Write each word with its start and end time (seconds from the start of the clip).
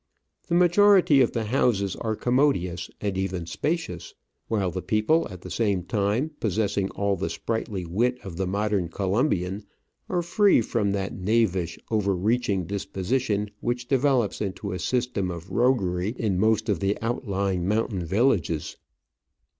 The 0.47 0.55
majority 0.55 1.21
of 1.21 1.33
the 1.33 1.43
houses 1.43 1.95
are 1.95 2.15
commodious, 2.15 2.89
and 2.99 3.15
even 3.19 3.45
spacious, 3.45 4.15
while 4.47 4.71
the 4.71 4.81
people, 4.81 5.27
at 5.29 5.41
the 5.41 5.51
same 5.51 5.83
time 5.83 6.31
possessing 6.39 6.89
all 6.95 7.15
the 7.15 7.29
sprightly 7.29 7.85
wit 7.85 8.17
of 8.23 8.35
the 8.35 8.47
modern 8.47 8.89
Colombian, 8.89 9.63
are 10.09 10.23
free 10.23 10.59
from 10.59 10.93
that 10.93 11.13
knavish, 11.13 11.77
over 11.91 12.15
reaching 12.15 12.65
disposition 12.65 13.51
which 13.59 13.87
develops 13.87 14.41
into 14.41 14.71
a 14.71 14.79
system. 14.79 15.29
of 15.29 15.51
roguery 15.51 16.15
in 16.17 16.39
most 16.39 16.67
of 16.67 16.79
the 16.79 16.97
outlying 17.03 17.67
mountain 17.67 18.03
villages. 18.03 18.77